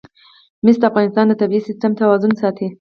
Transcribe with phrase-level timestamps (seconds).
[0.63, 2.67] مس د افغانستان د طبعي سیسټم توازن ساتي.